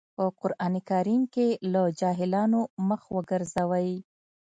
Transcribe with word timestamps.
په 0.17 0.25
قرآن 0.41 0.73
کريم 0.89 1.21
کې 1.33 1.47
له 1.73 1.83
جاهلانو 1.99 2.59
مخ 2.87 3.01
وګرځوئ. 3.15 3.91